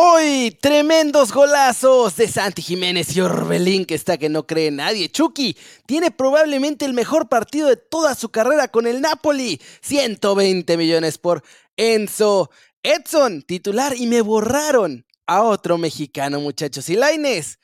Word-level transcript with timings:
Hoy, 0.00 0.56
tremendos 0.60 1.32
golazos 1.32 2.14
de 2.14 2.28
Santi 2.28 2.62
Jiménez 2.62 3.16
y 3.16 3.20
Orbelín, 3.20 3.84
que 3.84 3.96
está 3.96 4.16
que 4.16 4.28
no 4.28 4.46
cree 4.46 4.70
nadie. 4.70 5.08
Chucky 5.08 5.56
tiene 5.86 6.12
probablemente 6.12 6.84
el 6.84 6.92
mejor 6.92 7.28
partido 7.28 7.66
de 7.66 7.74
toda 7.74 8.14
su 8.14 8.28
carrera 8.28 8.68
con 8.68 8.86
el 8.86 9.00
Napoli. 9.00 9.60
120 9.80 10.76
millones 10.76 11.18
por 11.18 11.42
Enzo. 11.76 12.48
Edson, 12.84 13.42
titular, 13.42 13.96
y 13.96 14.06
me 14.06 14.20
borraron 14.20 15.04
a 15.26 15.42
otro 15.42 15.78
mexicano, 15.78 16.38
muchachos. 16.38 16.88
Y 16.90 16.94
Laines, 16.94 17.58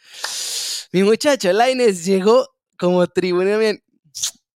mi 0.91 1.05
muchacho 1.05 1.53
Laines 1.53 2.05
llegó 2.05 2.49
como 2.77 3.07
tribunal 3.07 3.81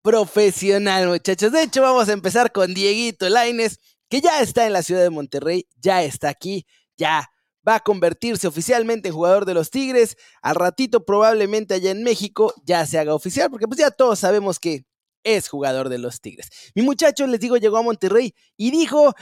profesional, 0.01 1.09
muchachos. 1.09 1.51
De 1.51 1.61
hecho, 1.61 1.83
vamos 1.83 2.09
a 2.09 2.13
empezar 2.13 2.51
con 2.51 2.73
Dieguito 2.73 3.29
Laines, 3.29 3.79
que 4.09 4.19
ya 4.19 4.41
está 4.41 4.65
en 4.65 4.73
la 4.73 4.81
ciudad 4.81 5.03
de 5.03 5.11
Monterrey, 5.11 5.67
ya 5.79 6.01
está 6.01 6.29
aquí, 6.29 6.65
ya 6.97 7.29
va 7.67 7.75
a 7.75 7.79
convertirse 7.81 8.47
oficialmente 8.47 9.09
en 9.09 9.13
jugador 9.13 9.45
de 9.45 9.53
los 9.53 9.69
Tigres. 9.71 10.15
Al 10.41 10.55
ratito 10.55 11.05
probablemente 11.05 11.73
allá 11.73 11.91
en 11.91 12.03
México 12.03 12.53
ya 12.63 12.85
se 12.85 12.97
haga 12.97 13.13
oficial, 13.13 13.49
porque 13.49 13.67
pues 13.67 13.79
ya 13.79 13.91
todos 13.91 14.19
sabemos 14.19 14.59
que 14.59 14.85
es 15.23 15.49
jugador 15.49 15.89
de 15.89 15.97
los 15.97 16.21
Tigres. 16.21 16.49
Mi 16.75 16.83
muchacho, 16.83 17.27
les 17.27 17.39
digo, 17.39 17.57
llegó 17.57 17.77
a 17.77 17.81
Monterrey 17.81 18.33
y 18.55 18.71
dijo 18.71 19.13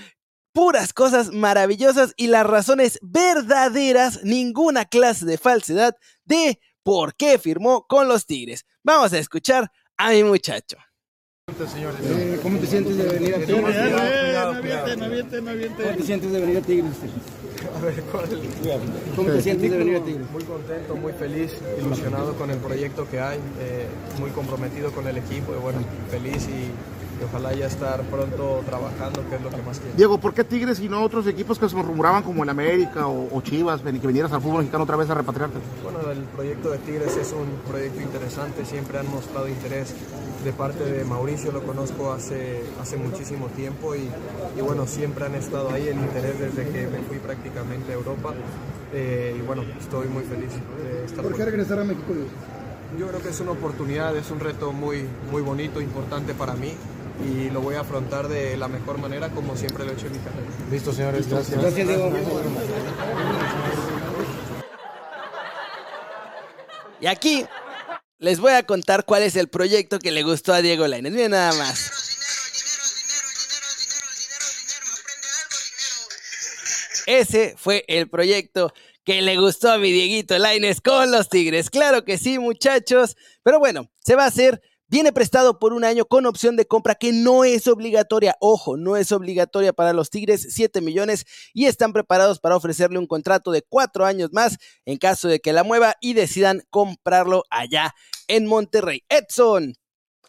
puras 0.53 0.93
cosas 0.93 1.31
maravillosas 1.31 2.13
y 2.15 2.27
las 2.27 2.45
razones 2.45 2.99
verdaderas, 3.01 4.23
ninguna 4.23 4.85
clase 4.85 5.25
de 5.25 5.37
falsedad 5.37 5.95
de 6.23 6.59
por 6.83 7.15
qué 7.15 7.39
firmó 7.39 7.87
con 7.87 8.07
los 8.07 8.25
Tigres. 8.25 8.65
Vamos 8.83 9.11
a 9.13 9.17
escuchar 9.19 9.71
a 9.97 10.11
mi 10.11 10.23
muchacho. 10.23 10.77
Eh, 11.47 12.39
¿Cómo 12.41 12.59
te 12.59 12.67
sientes 12.67 12.97
de 12.97 13.03
venir 13.03 13.35
a 13.35 13.39
Tigres? 13.39 13.55
¿Cómo 13.55 13.67
te 15.97 16.03
sientes 16.03 16.31
de 16.31 16.39
venir 16.39 16.57
a 16.57 16.61
Tigres? 16.61 16.93
¿Cómo 19.15 19.29
te 19.29 19.41
sientes 19.41 19.71
de 19.71 19.77
venir 19.77 19.97
a 19.97 20.03
Tigres? 20.03 20.29
Muy 20.31 20.43
contento, 20.43 20.95
muy 20.95 21.13
feliz, 21.13 21.55
ilusionado 21.79 22.33
con 22.33 22.49
el 22.49 22.57
proyecto 22.57 23.07
que 23.09 23.19
hay, 23.19 23.37
eh, 23.59 23.85
muy 24.19 24.31
comprometido 24.31 24.91
con 24.91 25.07
el 25.07 25.17
equipo 25.17 25.53
y 25.53 25.61
bueno, 25.61 25.79
feliz 26.09 26.47
y 26.47 26.71
y 27.19 27.23
ojalá 27.23 27.53
ya 27.53 27.67
estar 27.67 28.01
pronto 28.03 28.61
trabajando, 28.65 29.27
que 29.29 29.35
es 29.35 29.41
lo 29.41 29.49
que 29.49 29.61
más 29.61 29.79
quiero. 29.79 29.95
Diego, 29.95 30.17
¿por 30.19 30.33
qué 30.33 30.43
Tigres 30.43 30.79
y 30.79 30.89
no 30.89 31.01
otros 31.03 31.27
equipos 31.27 31.57
que 31.57 31.69
se 31.69 31.81
rumoraban 31.81 32.23
como 32.23 32.43
el 32.43 32.49
América 32.49 33.07
o, 33.07 33.41
Chivas, 33.41 33.81
que 33.81 33.91
vinieras 33.91 34.31
al 34.31 34.41
fútbol 34.41 34.59
mexicano 34.59 34.83
otra 34.83 34.97
vez 34.97 35.09
a 35.09 35.13
repatriarte? 35.13 35.59
Bueno, 35.83 36.11
el 36.11 36.23
proyecto 36.23 36.71
de 36.71 36.77
Tigres 36.79 37.15
es 37.17 37.31
un 37.31 37.59
proyecto 37.69 38.01
interesante, 38.01 38.65
siempre 38.65 38.99
han 38.99 39.09
mostrado 39.09 39.47
interés 39.47 39.93
de 40.43 40.53
parte 40.53 40.83
de 40.83 41.05
Mauricio, 41.05 41.51
lo 41.51 41.63
conozco 41.63 42.11
hace, 42.11 42.63
hace 42.81 42.97
muchísimo 42.97 43.47
tiempo 43.47 43.95
y, 43.95 44.09
y 44.57 44.61
bueno, 44.61 44.85
siempre 44.85 45.25
han 45.25 45.35
estado 45.35 45.69
ahí 45.71 45.87
el 45.87 45.97
interés 45.97 46.39
desde 46.39 46.69
que 46.69 46.87
me 46.87 46.99
fui 46.99 47.17
prácticamente 47.17 47.91
a 47.91 47.95
Europa 47.95 48.33
eh, 48.93 49.35
y 49.37 49.41
bueno, 49.41 49.63
estoy 49.79 50.07
muy 50.07 50.23
feliz 50.23 50.51
de 50.83 51.05
estar. 51.05 51.23
¿Por 51.23 51.35
qué 51.35 51.45
regresar 51.45 51.79
a 51.79 51.83
México? 51.83 52.13
Yo 52.99 53.07
creo 53.07 53.21
que 53.21 53.29
es 53.29 53.39
una 53.39 53.51
oportunidad, 53.51 54.15
es 54.15 54.29
un 54.31 54.39
reto 54.39 54.71
muy, 54.71 55.05
muy 55.31 55.41
bonito, 55.41 55.81
importante 55.81 56.33
para 56.33 56.53
mí 56.53 56.73
y 57.23 57.49
lo 57.49 57.61
voy 57.61 57.75
a 57.75 57.81
afrontar 57.81 58.27
de 58.27 58.57
la 58.57 58.67
mejor 58.67 58.97
manera 58.97 59.29
como 59.29 59.55
siempre 59.55 59.85
lo 59.85 59.91
he 59.91 59.93
hecho 59.93 60.07
en 60.07 60.13
mi 60.13 60.19
carrera. 60.19 60.47
Listo, 60.71 60.91
señores. 60.91 61.29
Gracias. 61.29 61.61
Gracias, 61.61 61.87
Diego. 61.87 62.11
Y 66.99 67.07
aquí 67.07 67.45
les 68.17 68.39
voy 68.39 68.53
a 68.53 68.63
contar 68.63 69.05
cuál 69.05 69.23
es 69.23 69.35
el 69.35 69.47
proyecto 69.47 69.99
que 69.99 70.11
le 70.11 70.23
gustó 70.23 70.53
a 70.53 70.61
Diego 70.61 70.87
Lainez. 70.87 71.11
Miren 71.11 71.31
nada 71.31 71.53
más. 71.53 71.91
Ese 77.05 77.55
fue 77.57 77.85
el 77.87 78.09
proyecto 78.09 78.73
que 79.03 79.21
le 79.21 79.37
gustó 79.37 79.71
a 79.71 79.77
mi 79.77 79.91
Dieguito 79.91 80.37
Laines 80.39 80.81
con 80.81 81.11
los 81.11 81.29
Tigres. 81.29 81.69
Claro 81.69 82.03
que 82.03 82.17
sí, 82.17 82.39
muchachos. 82.39 83.15
Pero 83.43 83.59
bueno, 83.59 83.91
se 84.03 84.15
va 84.15 84.23
a 84.23 84.27
hacer 84.27 84.61
Viene 84.87 85.11
prestado 85.11 85.57
por 85.57 85.73
un 85.73 85.83
año 85.83 86.05
con 86.05 86.27
opción 86.27 86.55
de 86.55 86.67
compra 86.67 86.93
que 86.93 87.11
no 87.11 87.43
es 87.43 87.67
obligatoria. 87.67 88.35
Ojo, 88.39 88.77
no 88.77 88.97
es 88.97 89.11
obligatoria 89.11 89.73
para 89.73 89.93
los 89.93 90.11
Tigres, 90.11 90.47
7 90.51 90.79
millones 90.81 91.25
y 91.55 91.65
están 91.65 91.91
preparados 91.91 92.39
para 92.39 92.55
ofrecerle 92.55 92.99
un 92.99 93.07
contrato 93.07 93.51
de 93.51 93.63
4 93.63 94.05
años 94.05 94.29
más 94.31 94.57
en 94.85 94.97
caso 94.97 95.27
de 95.27 95.39
que 95.39 95.53
la 95.53 95.63
mueva 95.63 95.95
y 96.01 96.13
decidan 96.13 96.61
comprarlo 96.69 97.45
allá 97.49 97.95
en 98.27 98.45
Monterrey. 98.45 99.03
Edson 99.09 99.73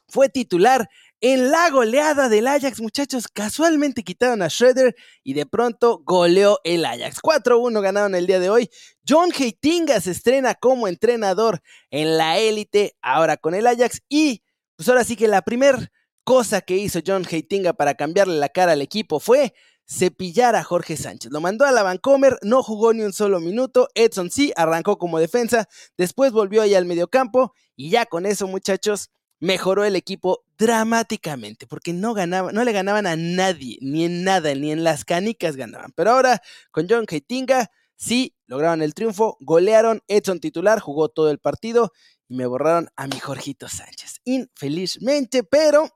fue 0.08 0.30
titular 0.30 0.88
en 1.22 1.50
la 1.50 1.70
goleada 1.70 2.28
del 2.28 2.46
Ajax, 2.46 2.80
muchachos, 2.80 3.26
casualmente 3.26 4.04
quitaron 4.04 4.42
a 4.42 4.50
Schroeder 4.50 4.94
y 5.22 5.32
de 5.32 5.46
pronto 5.46 6.02
goleó 6.04 6.60
el 6.62 6.84
Ajax. 6.84 7.20
4-1 7.22 7.80
ganaron 7.80 8.14
el 8.14 8.26
día 8.26 8.38
de 8.38 8.50
hoy. 8.50 8.70
John 9.08 9.30
Heitinga 9.32 9.98
se 10.00 10.10
estrena 10.10 10.54
como 10.54 10.88
entrenador 10.88 11.62
en 11.90 12.18
la 12.18 12.38
élite 12.38 12.96
ahora 13.00 13.38
con 13.38 13.54
el 13.54 13.66
Ajax 13.66 14.02
y 14.10 14.42
pues 14.76 14.88
ahora 14.88 15.04
sí 15.04 15.16
que 15.16 15.28
la 15.28 15.42
primera 15.42 15.90
cosa 16.24 16.60
que 16.60 16.76
hizo 16.76 17.00
John 17.06 17.26
Heitinga 17.28 17.72
para 17.72 17.94
cambiarle 17.94 18.36
la 18.36 18.48
cara 18.48 18.72
al 18.72 18.82
equipo 18.82 19.20
fue 19.20 19.54
cepillar 19.86 20.56
a 20.56 20.64
Jorge 20.64 20.96
Sánchez. 20.96 21.30
Lo 21.30 21.40
mandó 21.40 21.64
a 21.64 21.72
la 21.72 21.82
Vancomer, 21.82 22.38
no 22.42 22.62
jugó 22.62 22.92
ni 22.92 23.02
un 23.02 23.12
solo 23.12 23.40
minuto. 23.40 23.88
Edson 23.94 24.30
sí 24.30 24.52
arrancó 24.56 24.98
como 24.98 25.18
defensa, 25.18 25.68
después 25.96 26.32
volvió 26.32 26.62
ahí 26.62 26.74
al 26.74 26.84
mediocampo 26.84 27.54
y 27.76 27.90
ya 27.90 28.06
con 28.06 28.26
eso, 28.26 28.48
muchachos, 28.48 29.10
mejoró 29.38 29.84
el 29.84 29.96
equipo 29.96 30.44
dramáticamente, 30.58 31.66
porque 31.66 31.92
no 31.92 32.14
ganaba, 32.14 32.52
no 32.52 32.64
le 32.64 32.72
ganaban 32.72 33.06
a 33.06 33.16
nadie, 33.16 33.78
ni 33.80 34.04
en 34.04 34.24
nada, 34.24 34.54
ni 34.54 34.72
en 34.72 34.82
las 34.82 35.04
canicas 35.04 35.56
ganaban. 35.56 35.92
Pero 35.94 36.12
ahora, 36.12 36.42
con 36.70 36.86
John 36.88 37.06
Heitinga, 37.08 37.70
sí 37.94 38.34
lograron 38.46 38.82
el 38.82 38.94
triunfo, 38.94 39.36
golearon, 39.40 40.02
Edson 40.08 40.40
titular, 40.40 40.80
jugó 40.80 41.08
todo 41.08 41.30
el 41.30 41.38
partido 41.38 41.92
y 42.28 42.36
me 42.36 42.46
borraron 42.46 42.88
a 42.96 43.06
mi 43.06 43.18
Jorgito 43.18 43.68
Sánchez. 43.68 44.20
Infelizmente, 44.24 45.44
pero 45.44 45.88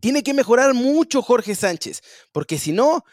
tiene 0.00 0.22
que 0.22 0.34
mejorar 0.34 0.74
mucho 0.74 1.22
Jorge 1.22 1.54
Sánchez, 1.54 2.02
porque 2.32 2.58
si 2.58 2.72
no, 2.72 3.04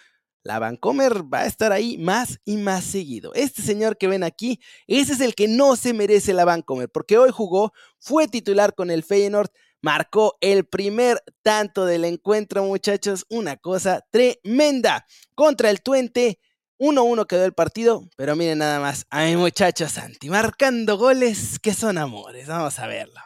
la 0.43 0.59
Vancomer 0.59 1.23
va 1.33 1.39
a 1.39 1.45
estar 1.45 1.71
ahí 1.71 1.97
más 1.97 2.39
y 2.43 2.57
más 2.57 2.83
seguido. 2.83 3.33
Este 3.33 3.61
señor 3.61 3.97
que 3.97 4.07
ven 4.07 4.23
aquí, 4.23 4.59
ese 4.87 5.13
es 5.13 5.21
el 5.21 5.35
que 5.35 5.47
no 5.47 5.77
se 5.77 5.93
merece 5.93 6.33
la 6.33 6.45
Vancomer, 6.45 6.89
porque 6.89 7.17
hoy 7.17 7.31
jugó, 7.31 7.71
fue 7.99 8.27
titular 8.27 8.75
con 8.75 8.91
el 8.91 9.03
Feyenoord, 9.03 9.49
marcó 9.81 10.37
el 10.41 10.65
primer 10.65 11.23
tanto 11.41 11.85
del 11.85 12.03
encuentro, 12.03 12.63
muchachos, 12.65 13.25
una 13.29 13.57
cosa 13.57 14.05
tremenda. 14.11 15.05
Contra 15.35 15.69
el 15.69 15.81
Tuente, 15.81 16.39
1-1 16.79 17.27
quedó 17.27 17.45
el 17.45 17.53
partido, 17.53 18.09
pero 18.17 18.35
miren 18.35 18.59
nada 18.59 18.79
más 18.79 19.05
a 19.09 19.23
mi 19.23 19.35
muchacho 19.35 19.87
Santi, 19.87 20.29
marcando 20.29 20.97
goles 20.97 21.59
que 21.59 21.73
son 21.73 21.97
amores. 21.97 22.47
Vamos 22.47 22.79
a 22.79 22.87
verlo. 22.87 23.21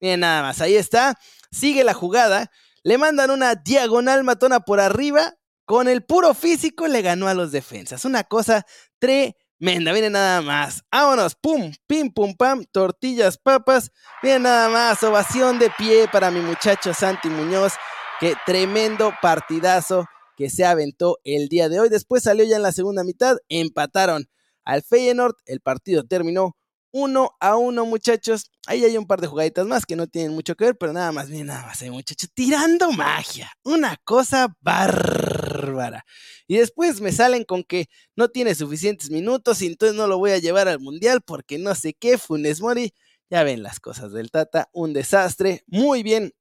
Miren 0.00 0.20
nada 0.20 0.42
más, 0.42 0.60
ahí 0.60 0.76
está. 0.76 1.18
Sigue 1.50 1.84
la 1.84 1.94
jugada. 1.94 2.50
Le 2.82 2.98
mandan 2.98 3.30
una 3.30 3.54
diagonal 3.54 4.24
matona 4.24 4.60
por 4.60 4.80
arriba. 4.80 5.34
Con 5.64 5.88
el 5.88 6.02
puro 6.02 6.32
físico 6.34 6.86
le 6.86 7.02
ganó 7.02 7.28
a 7.28 7.34
los 7.34 7.52
defensas. 7.52 8.04
Una 8.04 8.24
cosa 8.24 8.64
tremenda. 8.98 9.92
Miren 9.92 10.12
nada 10.12 10.40
más. 10.40 10.82
Vámonos. 10.90 11.34
Pum, 11.34 11.72
pim, 11.86 12.10
pum, 12.10 12.34
pam. 12.34 12.64
Tortillas, 12.72 13.36
papas. 13.36 13.90
Miren 14.22 14.42
nada 14.42 14.68
más. 14.68 15.02
Ovación 15.02 15.58
de 15.58 15.70
pie 15.76 16.08
para 16.10 16.30
mi 16.30 16.40
muchacho 16.40 16.94
Santi 16.94 17.28
Muñoz. 17.28 17.74
Qué 18.20 18.34
tremendo 18.46 19.12
partidazo 19.20 20.06
que 20.38 20.50
se 20.50 20.64
aventó 20.64 21.18
el 21.24 21.48
día 21.48 21.68
de 21.68 21.80
hoy. 21.80 21.88
Después 21.88 22.22
salió 22.22 22.44
ya 22.44 22.54
en 22.54 22.62
la 22.62 22.70
segunda 22.70 23.02
mitad, 23.02 23.38
empataron 23.48 24.30
al 24.64 24.82
Feyenoord, 24.82 25.34
el 25.46 25.60
partido 25.60 26.04
terminó 26.04 26.56
uno 26.92 27.32
a 27.40 27.56
uno, 27.56 27.84
muchachos. 27.84 28.48
Ahí 28.68 28.84
hay 28.84 28.96
un 28.96 29.08
par 29.08 29.20
de 29.20 29.26
jugaditas 29.26 29.66
más 29.66 29.84
que 29.84 29.96
no 29.96 30.06
tienen 30.06 30.32
mucho 30.32 30.54
que 30.54 30.66
ver, 30.66 30.78
pero 30.78 30.92
nada 30.92 31.10
más, 31.10 31.28
bien, 31.28 31.48
nada 31.48 31.66
más, 31.66 31.82
eh, 31.82 31.90
muchachos, 31.90 32.30
tirando 32.32 32.92
magia, 32.92 33.50
una 33.64 33.96
cosa 34.04 34.54
bárbara. 34.60 36.04
Y 36.46 36.58
después 36.58 37.00
me 37.00 37.10
salen 37.10 37.42
con 37.42 37.64
que 37.64 37.88
no 38.14 38.28
tiene 38.28 38.54
suficientes 38.54 39.10
minutos 39.10 39.60
y 39.60 39.66
entonces 39.66 39.96
no 39.96 40.06
lo 40.06 40.18
voy 40.18 40.30
a 40.30 40.38
llevar 40.38 40.68
al 40.68 40.78
mundial 40.78 41.20
porque 41.20 41.58
no 41.58 41.74
sé 41.74 41.94
qué, 41.94 42.16
Funes 42.16 42.60
Mori. 42.60 42.94
Ya 43.28 43.42
ven 43.42 43.64
las 43.64 43.80
cosas 43.80 44.12
del 44.12 44.30
Tata, 44.30 44.70
un 44.72 44.92
desastre. 44.92 45.64
Muy 45.66 46.04
bien, 46.04 46.32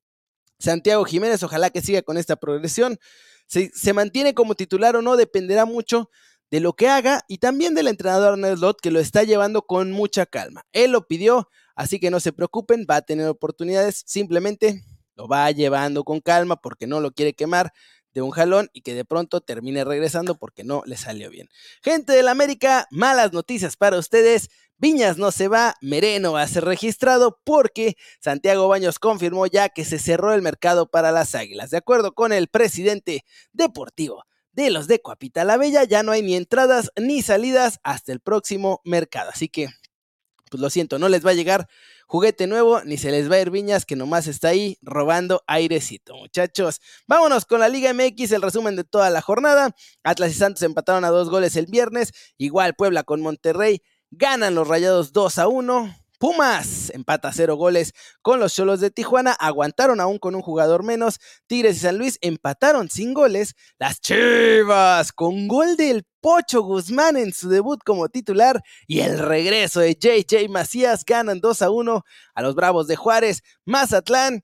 Santiago 0.60 1.04
Jiménez, 1.06 1.44
ojalá 1.44 1.70
que 1.70 1.82
siga 1.82 2.02
con 2.02 2.18
esta 2.18 2.36
progresión. 2.36 3.00
Si 3.48 3.70
se 3.74 3.94
mantiene 3.94 4.34
como 4.34 4.56
titular 4.56 4.96
o 4.96 5.02
no 5.02 5.16
dependerá 5.16 5.66
mucho 5.66 6.10
de 6.52 6.60
lo 6.60 6.74
que 6.74 6.88
haga 6.88 7.22
y 7.28 7.40
también 7.40 7.76
del 7.76 7.88
entrenador 7.88 8.34
Arnold 8.34 8.76
que 8.82 8.92
lo 8.92 9.00
está 9.00 9.24
llevando 9.24 9.64
con 9.64 9.92
mucha 9.92 10.26
calma. 10.26 10.66
Él 10.72 10.92
lo 10.92 11.08
pidió, 11.08 11.50
así 11.76 12.00
que 12.00 12.10
no 12.10 12.20
se 12.20 12.34
preocupen, 12.34 12.86
va 12.90 12.98
a 12.98 13.02
tener 13.02 13.28
oportunidades, 13.28 14.04
simplemente 14.06 14.84
lo 15.16 15.28
va 15.28 15.50
llevando 15.52 16.04
con 16.04 16.22
calma 16.22 16.62
porque 16.62 16.88
no 16.88 17.02
lo 17.02 17.12
quiere 17.12 17.34
quemar 17.34 17.74
de 18.14 18.22
un 18.22 18.32
jalón 18.32 18.70
y 18.74 18.82
que 18.82 18.96
de 18.96 19.06
pronto 19.06 19.42
termine 19.42 19.84
regresando 19.84 20.38
porque 20.38 20.64
no 20.64 20.84
le 20.86 20.98
salió 20.98 21.30
bien. 21.30 21.50
Gente 21.84 22.14
del 22.14 22.28
América, 22.28 22.88
malas 22.92 23.34
noticias 23.34 23.78
para 23.78 23.98
ustedes. 23.98 24.50
Viñas 24.78 25.18
no 25.18 25.32
se 25.32 25.48
va, 25.48 25.76
Mereno 25.82 26.34
va 26.34 26.44
a 26.44 26.48
ser 26.48 26.66
registrado 26.66 27.40
porque 27.44 27.98
Santiago 28.20 28.68
Baños 28.68 29.00
confirmó 29.00 29.48
ya 29.48 29.70
que 29.70 29.86
se 29.86 30.00
cerró 30.00 30.34
el 30.34 30.42
mercado 30.42 30.90
para 30.90 31.12
las 31.12 31.36
Águilas. 31.36 31.72
De 31.72 31.78
acuerdo 31.78 32.14
con 32.14 32.32
el 32.32 32.48
presidente 32.48 33.26
deportivo 33.54 34.24
de 34.58 34.72
los 34.72 34.88
de 34.88 35.00
Coapita 35.00 35.46
la 35.46 35.56
Bella. 35.56 35.84
Ya 35.84 36.02
no 36.02 36.12
hay 36.12 36.24
ni 36.24 36.36
entradas 36.36 36.92
ni 37.00 37.22
salidas 37.22 37.80
hasta 37.84 38.12
el 38.12 38.20
próximo 38.20 38.82
mercado. 38.84 39.30
Así 39.30 39.48
que, 39.48 39.70
pues 40.50 40.60
lo 40.60 40.72
siento, 40.72 40.98
no 40.98 41.10
les 41.10 41.26
va 41.26 41.30
a 41.30 41.36
llegar 41.36 41.68
juguete 42.08 42.48
nuevo, 42.48 42.82
ni 42.84 42.98
se 42.98 43.12
les 43.12 43.30
va 43.30 43.36
a 43.36 43.42
ir 43.42 43.52
Viñas, 43.52 43.86
que 43.86 43.96
nomás 43.96 44.28
está 44.28 44.48
ahí 44.48 44.78
robando 44.82 45.44
airecito, 45.46 46.16
muchachos. 46.16 46.82
Vámonos 47.06 47.46
con 47.46 47.60
la 47.60 47.70
Liga 47.70 47.94
MX, 47.94 48.32
el 48.32 48.42
resumen 48.42 48.76
de 48.76 48.84
toda 48.84 49.10
la 49.10 49.22
jornada. 49.22 49.76
Atlas 50.04 50.32
y 50.32 50.34
Santos 50.34 50.64
empataron 50.64 51.06
a 51.06 51.10
dos 51.10 51.30
goles 51.30 51.56
el 51.56 51.68
viernes, 51.68 52.14
igual 52.38 52.76
Puebla 52.76 53.04
con 53.04 53.22
Monterrey, 53.22 53.84
ganan 54.12 54.56
los 54.56 54.68
Rayados 54.68 55.14
2 55.14 55.38
a 55.40 55.48
1. 55.48 55.96
Pumas 56.20 56.90
empata 56.96 57.32
cero 57.32 57.58
goles 57.58 57.94
con 58.24 58.40
los 58.40 58.56
Cholos 58.56 58.80
de 58.80 58.90
Tijuana, 58.90 59.34
aguantaron 59.34 60.02
aún 60.02 60.18
con 60.18 60.34
un 60.34 60.42
jugador 60.42 60.82
menos. 60.82 61.20
Tigres 61.46 61.78
y 61.78 61.80
San 61.82 62.00
Luis 62.00 62.18
empataron 62.22 62.90
sin 62.90 63.14
goles. 63.14 63.54
Las 63.78 64.02
Chivas 64.02 65.12
con 65.12 65.48
gol 65.48 65.78
del 65.78 66.08
Pocho 66.20 66.64
Guzmán 66.64 67.18
en 67.18 67.34
su 67.34 67.50
debut 67.50 67.80
como 67.86 68.10
titular 68.10 68.64
y 68.88 69.02
el 69.02 69.20
regreso 69.20 69.80
de 69.80 69.94
JJ 69.94 70.50
Macías 70.50 71.06
ganan 71.06 71.40
2 71.40 71.62
a 71.62 71.70
1 71.70 72.04
a 72.34 72.42
los 72.42 72.56
Bravos 72.56 72.88
de 72.88 72.96
Juárez. 72.96 73.44
Mazatlán 73.66 74.42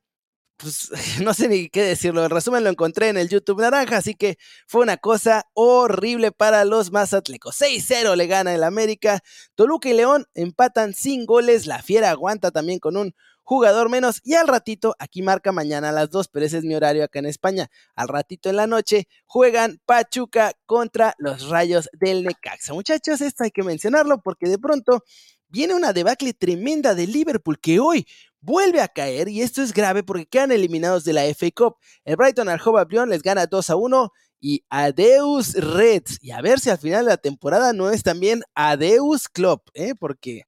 pues 0.57 0.89
no 1.23 1.33
sé 1.33 1.47
ni 1.47 1.69
qué 1.69 1.83
decirlo. 1.83 2.23
El 2.23 2.29
resumen 2.29 2.63
lo 2.63 2.69
encontré 2.69 3.09
en 3.09 3.17
el 3.17 3.29
YouTube 3.29 3.61
Naranja, 3.61 3.97
así 3.97 4.15
que 4.15 4.37
fue 4.67 4.81
una 4.81 4.97
cosa 4.97 5.45
horrible 5.53 6.31
para 6.31 6.65
los 6.65 6.91
Mazatlecos. 6.91 7.59
6-0 7.59 8.15
le 8.15 8.27
gana 8.27 8.53
el 8.53 8.63
América. 8.63 9.21
Toluca 9.55 9.89
y 9.89 9.93
León 9.93 10.25
empatan 10.33 10.93
sin 10.93 11.25
goles. 11.25 11.67
La 11.67 11.81
Fiera 11.81 12.09
aguanta 12.09 12.51
también 12.51 12.79
con 12.79 12.97
un 12.97 13.13
jugador 13.43 13.89
menos. 13.89 14.21
Y 14.23 14.35
al 14.35 14.47
ratito, 14.47 14.95
aquí 14.99 15.21
marca 15.21 15.51
mañana 15.51 15.89
a 15.89 15.91
las 15.91 16.09
2, 16.09 16.29
pero 16.29 16.45
ese 16.45 16.57
es 16.59 16.63
mi 16.63 16.75
horario 16.75 17.03
acá 17.03 17.19
en 17.19 17.25
España. 17.25 17.69
Al 17.95 18.07
ratito 18.07 18.49
en 18.49 18.55
la 18.55 18.67
noche 18.67 19.07
juegan 19.25 19.79
Pachuca 19.85 20.53
contra 20.65 21.13
los 21.17 21.49
Rayos 21.49 21.89
del 21.93 22.23
Necaxa. 22.23 22.73
Muchachos, 22.73 23.21
esto 23.21 23.43
hay 23.43 23.51
que 23.51 23.63
mencionarlo 23.63 24.21
porque 24.21 24.47
de 24.47 24.57
pronto 24.57 25.03
viene 25.49 25.75
una 25.75 25.93
debacle 25.93 26.33
tremenda 26.33 26.95
de 26.95 27.05
Liverpool 27.05 27.59
que 27.59 27.79
hoy 27.79 28.07
vuelve 28.43 28.81
a 28.81 28.87
caer 28.87 29.29
y 29.29 29.41
esto 29.41 29.61
es 29.61 29.73
grave 29.73 30.03
porque 30.03 30.25
quedan 30.25 30.51
eliminados 30.51 31.03
de 31.03 31.13
la 31.13 31.23
FA 31.33 31.49
Cup. 31.55 31.77
El 32.03 32.17
Brighton 32.17 32.49
al 32.49 32.61
Hove 32.63 32.85
les 33.07 33.23
gana 33.23 33.47
2 33.47 33.69
a 33.69 33.75
1 33.75 34.11
y 34.39 34.63
Adeus 34.69 35.53
Reds. 35.53 36.19
Y 36.21 36.31
a 36.31 36.41
ver 36.41 36.59
si 36.59 36.69
al 36.69 36.77
final 36.77 37.05
de 37.05 37.11
la 37.11 37.17
temporada 37.17 37.73
no 37.73 37.89
es 37.89 38.03
también 38.03 38.43
Adeus 38.53 39.29
Club, 39.29 39.61
¿eh? 39.73 39.95
porque 39.97 40.43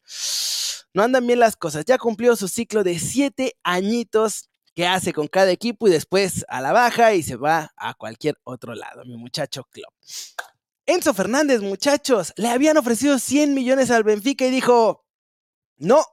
no 0.93 1.03
andan 1.03 1.25
bien 1.25 1.39
las 1.39 1.55
cosas. 1.55 1.85
Ya 1.85 1.97
cumplió 1.97 2.35
su 2.35 2.47
ciclo 2.49 2.83
de 2.83 2.99
7 2.99 3.53
añitos 3.63 4.49
que 4.75 4.85
hace 4.85 5.13
con 5.13 5.27
cada 5.27 5.51
equipo 5.51 5.87
y 5.87 5.91
después 5.91 6.45
a 6.49 6.59
la 6.59 6.73
baja 6.73 7.13
y 7.13 7.23
se 7.23 7.37
va 7.37 7.73
a 7.77 7.93
cualquier 7.93 8.37
otro 8.43 8.75
lado, 8.75 9.05
mi 9.05 9.15
muchacho 9.15 9.63
Club. 9.71 9.87
Enzo 10.85 11.13
Fernández, 11.13 11.61
muchachos, 11.61 12.33
le 12.35 12.49
habían 12.49 12.75
ofrecido 12.77 13.17
100 13.17 13.53
millones 13.53 13.89
al 13.89 14.03
Benfica 14.03 14.45
y 14.45 14.51
dijo, 14.51 15.05
no, 15.77 16.03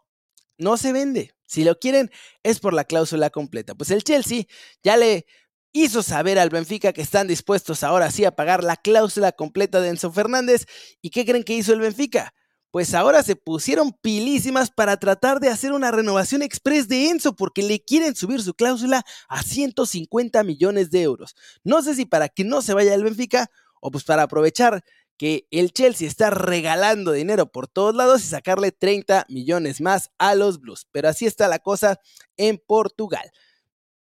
no 0.57 0.77
se 0.77 0.93
vende. 0.93 1.35
Si 1.53 1.65
lo 1.65 1.79
quieren 1.79 2.11
es 2.43 2.61
por 2.61 2.73
la 2.73 2.85
cláusula 2.85 3.29
completa. 3.29 3.75
Pues 3.75 3.91
el 3.91 4.05
Chelsea 4.05 4.45
ya 4.83 4.97
le 4.97 5.27
hizo 5.73 6.03
saber 6.03 6.39
al 6.39 6.49
Benfica 6.49 6.95
que 6.95 7.03
están 7.03 7.29
dispuestos 7.29 7.83
ahora 7.83 8.11
sí 8.11 8.25
a 8.25 8.35
pagar 8.35 8.65
la 8.65 8.77
cláusula 8.77 9.33
completa 9.33 9.83
de 9.83 9.91
Enzo 9.91 10.11
Fernández. 10.11 10.65
¿Y 11.03 11.11
qué 11.11 11.27
creen 11.27 11.45
que 11.45 11.53
hizo 11.53 11.75
el 11.75 11.81
Benfica? 11.81 12.33
Pues 12.71 12.95
ahora 12.95 13.23
se 13.23 13.37
pusieron 13.37 13.93
pilísimas 13.93 14.71
para 14.71 14.97
tratar 14.97 15.41
de 15.41 15.51
hacer 15.51 15.73
una 15.73 15.91
renovación 15.91 16.41
express 16.41 16.89
de 16.89 17.11
Enzo 17.11 17.37
porque 17.37 17.63
le 17.63 17.85
quieren 17.85 18.17
subir 18.17 18.41
su 18.41 18.55
cláusula 18.55 19.05
a 19.29 19.43
150 19.43 20.43
millones 20.45 20.91
de 20.91 21.03
euros. 21.03 21.35
No 21.65 21.83
sé 21.83 21.95
si 21.95 22.07
para 22.07 22.31
que 22.31 22.45
no 22.45 22.63
se 22.63 22.73
vaya 22.73 22.95
el 22.95 23.05
Benfica 23.05 23.51
o 23.83 23.91
pues 23.91 24.05
para 24.05 24.23
aprovechar 24.23 24.83
que 25.23 25.47
el 25.53 25.73
Chelsea 25.73 26.09
está 26.09 26.31
regalando 26.31 27.13
dinero 27.13 27.47
por 27.47 27.69
todos 27.69 27.95
lados 27.95 28.25
y 28.25 28.27
sacarle 28.27 28.73
30 28.73 29.27
millones 29.29 29.81
más 29.81 30.11
a 30.19 30.35
los 30.35 30.61
Blues. 30.61 30.89
Pero 30.91 31.09
así 31.09 31.27
está 31.27 31.47
la 31.47 31.61
cosa 31.61 32.01
en 32.37 32.59
Portugal. 32.59 33.31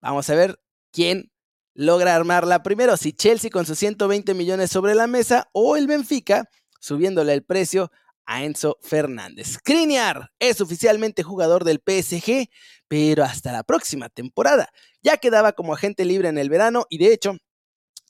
Vamos 0.01 0.31
a 0.31 0.37
ver 0.37 0.61
quién 0.93 1.33
logra 1.75 2.15
armarla 2.15 2.63
primero, 2.63 2.97
si 2.97 3.13
Chelsea 3.13 3.51
con 3.51 3.67
sus 3.67 3.81
120 3.81 4.33
millones 4.35 4.71
sobre 4.71 4.95
la 4.95 5.09
mesa 5.09 5.51
o 5.51 5.77
el 5.77 5.89
Benfica 5.89 6.49
subiéndole 6.79 7.33
el 7.33 7.43
precio 7.43 7.91
a 8.25 8.45
Enzo 8.45 8.79
Fernández. 8.81 9.55
Skriniar 9.55 10.31
es 10.39 10.61
oficialmente 10.61 11.25
jugador 11.25 11.65
del 11.65 11.83
PSG, 11.85 12.49
pero 12.87 13.25
hasta 13.25 13.51
la 13.51 13.65
próxima 13.65 14.09
temporada. 14.09 14.69
Ya 15.03 15.17
quedaba 15.17 15.51
como 15.51 15.75
agente 15.75 16.05
libre 16.05 16.29
en 16.29 16.39
el 16.39 16.49
verano 16.49 16.87
y 16.89 16.99
de 16.99 17.13
hecho 17.13 17.39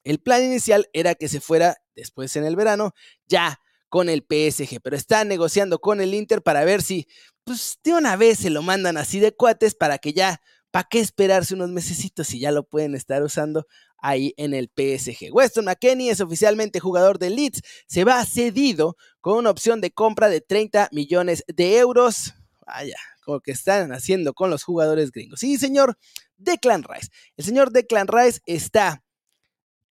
el 0.08 0.20
plan 0.20 0.42
inicial 0.42 0.88
era 0.94 1.14
que 1.14 1.28
se 1.28 1.38
fuera 1.38 1.76
después 1.94 2.34
en 2.36 2.44
el 2.44 2.56
verano 2.56 2.94
ya 3.26 3.60
con 3.90 4.08
el 4.08 4.20
PSG, 4.20 4.80
pero 4.82 4.96
está 4.96 5.22
negociando 5.24 5.80
con 5.80 6.00
el 6.00 6.14
Inter 6.14 6.42
para 6.42 6.64
ver 6.64 6.82
si, 6.82 7.06
pues 7.44 7.78
de 7.84 7.92
una 7.92 8.16
vez 8.16 8.38
se 8.38 8.48
lo 8.48 8.62
mandan 8.62 8.96
así 8.96 9.20
de 9.20 9.34
cuates 9.34 9.74
para 9.74 9.98
que 9.98 10.14
ya, 10.14 10.40
¿para 10.70 10.88
qué 10.88 11.00
esperarse 11.00 11.54
unos 11.54 11.68
mesecitos 11.68 12.26
si 12.26 12.40
ya 12.40 12.52
lo 12.52 12.64
pueden 12.64 12.94
estar 12.94 13.22
usando 13.22 13.66
ahí 13.98 14.32
en 14.38 14.54
el 14.54 14.70
PSG? 14.74 15.30
Weston 15.30 15.66
McKenney 15.66 16.08
es 16.08 16.22
oficialmente 16.22 16.80
jugador 16.80 17.18
de 17.18 17.28
Leeds, 17.28 17.60
se 17.86 18.04
va 18.04 18.24
cedido 18.24 18.96
con 19.20 19.36
una 19.36 19.50
opción 19.50 19.82
de 19.82 19.90
compra 19.90 20.30
de 20.30 20.40
30 20.40 20.88
millones 20.92 21.44
de 21.48 21.76
euros. 21.76 22.34
Vaya, 22.66 22.96
como 23.26 23.40
que 23.40 23.52
están 23.52 23.92
haciendo 23.92 24.32
con 24.32 24.48
los 24.48 24.64
jugadores 24.64 25.10
gringos. 25.10 25.40
Sí, 25.40 25.58
señor 25.58 25.98
Declan 26.38 26.82
Rice. 26.82 27.08
El 27.36 27.44
señor 27.44 27.72
Declan 27.72 28.08
Rice 28.08 28.40
está 28.46 29.02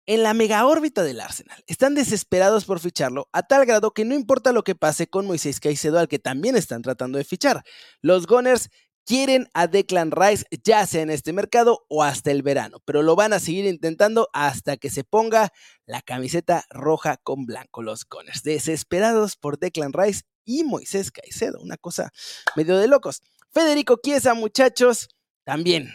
en 0.06 0.22
la 0.22 0.34
mega 0.34 0.66
órbita 0.66 1.02
del 1.02 1.20
Arsenal. 1.20 1.62
Están 1.66 1.94
desesperados 1.94 2.64
por 2.64 2.80
ficharlo, 2.80 3.28
a 3.32 3.42
tal 3.42 3.64
grado 3.66 3.92
que 3.92 4.04
no 4.04 4.14
importa 4.14 4.52
lo 4.52 4.64
que 4.64 4.74
pase 4.74 5.06
con 5.06 5.26
Moisés 5.26 5.60
Caicedo, 5.60 5.98
al 5.98 6.08
que 6.08 6.18
también 6.18 6.56
están 6.56 6.82
tratando 6.82 7.18
de 7.18 7.24
fichar. 7.24 7.62
Los 8.00 8.26
Gunners 8.26 8.68
quieren 9.04 9.48
a 9.52 9.66
Declan 9.66 10.12
Rice 10.12 10.44
ya 10.64 10.86
sea 10.86 11.02
en 11.02 11.10
este 11.10 11.32
mercado 11.32 11.84
o 11.88 12.02
hasta 12.02 12.30
el 12.30 12.42
verano, 12.42 12.78
pero 12.84 13.02
lo 13.02 13.16
van 13.16 13.32
a 13.32 13.40
seguir 13.40 13.66
intentando 13.66 14.28
hasta 14.32 14.76
que 14.76 14.90
se 14.90 15.04
ponga 15.04 15.52
la 15.86 16.02
camiseta 16.02 16.64
roja 16.70 17.16
con 17.16 17.46
blanco. 17.46 17.82
Los 17.82 18.04
Gunners, 18.08 18.42
desesperados 18.42 19.36
por 19.36 19.58
Declan 19.58 19.92
Rice 19.92 20.22
y 20.44 20.64
Moisés 20.64 21.10
Caicedo, 21.10 21.60
una 21.60 21.76
cosa 21.76 22.10
medio 22.56 22.76
de 22.78 22.88
locos. 22.88 23.22
Federico 23.50 23.98
Chiesa, 24.02 24.34
muchachos, 24.34 25.08
también 25.44 25.92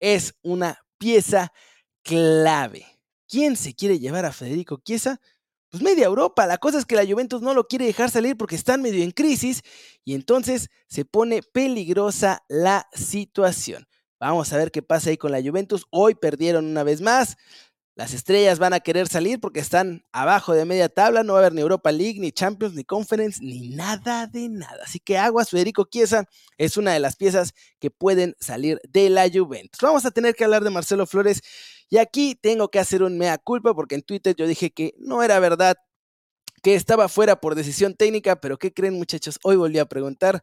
es 0.00 0.34
una 0.42 0.78
pieza 0.98 1.52
clave 2.02 2.99
¿Quién 3.30 3.54
se 3.54 3.74
quiere 3.74 4.00
llevar 4.00 4.24
a 4.24 4.32
Federico 4.32 4.80
Chiesa? 4.84 5.20
Pues 5.70 5.84
media 5.84 6.06
Europa. 6.06 6.48
La 6.48 6.58
cosa 6.58 6.78
es 6.78 6.84
que 6.84 6.96
la 6.96 7.06
Juventus 7.06 7.42
no 7.42 7.54
lo 7.54 7.68
quiere 7.68 7.86
dejar 7.86 8.10
salir 8.10 8.36
porque 8.36 8.56
están 8.56 8.82
medio 8.82 9.04
en 9.04 9.12
crisis 9.12 9.62
y 10.04 10.14
entonces 10.14 10.68
se 10.88 11.04
pone 11.04 11.40
peligrosa 11.42 12.42
la 12.48 12.88
situación. 12.92 13.86
Vamos 14.18 14.52
a 14.52 14.56
ver 14.56 14.72
qué 14.72 14.82
pasa 14.82 15.10
ahí 15.10 15.16
con 15.16 15.30
la 15.30 15.40
Juventus. 15.40 15.86
Hoy 15.90 16.16
perdieron 16.16 16.66
una 16.66 16.82
vez 16.82 17.02
más. 17.02 17.36
Las 18.00 18.14
estrellas 18.14 18.58
van 18.58 18.72
a 18.72 18.80
querer 18.80 19.08
salir 19.08 19.40
porque 19.40 19.60
están 19.60 20.06
abajo 20.10 20.54
de 20.54 20.64
media 20.64 20.88
tabla. 20.88 21.22
No 21.22 21.34
va 21.34 21.40
a 21.40 21.42
haber 21.42 21.52
ni 21.52 21.60
Europa 21.60 21.92
League, 21.92 22.18
ni 22.18 22.32
Champions, 22.32 22.74
ni 22.74 22.82
Conference, 22.82 23.44
ni 23.44 23.68
nada 23.68 24.26
de 24.26 24.48
nada. 24.48 24.78
Así 24.86 25.00
que 25.00 25.18
aguas, 25.18 25.50
Federico 25.50 25.84
Chiesa 25.84 26.24
es 26.56 26.78
una 26.78 26.94
de 26.94 26.98
las 26.98 27.16
piezas 27.16 27.52
que 27.78 27.90
pueden 27.90 28.36
salir 28.40 28.80
de 28.88 29.10
la 29.10 29.28
Juventus. 29.30 29.82
Vamos 29.82 30.06
a 30.06 30.12
tener 30.12 30.34
que 30.34 30.44
hablar 30.44 30.64
de 30.64 30.70
Marcelo 30.70 31.06
Flores 31.06 31.42
y 31.90 31.98
aquí 31.98 32.38
tengo 32.40 32.70
que 32.70 32.78
hacer 32.78 33.02
un 33.02 33.18
mea 33.18 33.36
culpa 33.36 33.74
porque 33.74 33.96
en 33.96 34.02
Twitter 34.02 34.34
yo 34.34 34.46
dije 34.46 34.70
que 34.70 34.94
no 34.96 35.22
era 35.22 35.38
verdad, 35.38 35.76
que 36.62 36.76
estaba 36.76 37.06
fuera 37.10 37.38
por 37.38 37.54
decisión 37.54 37.94
técnica, 37.94 38.40
pero 38.40 38.58
¿qué 38.58 38.72
creen 38.72 38.94
muchachos? 38.94 39.38
Hoy 39.42 39.56
volví 39.56 39.78
a 39.78 39.84
preguntar 39.84 40.42